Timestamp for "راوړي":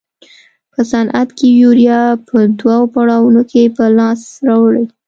4.47-4.85